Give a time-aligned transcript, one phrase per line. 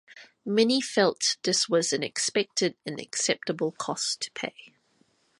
[0.47, 4.73] Many felt this was an expected and acceptable cost to pay.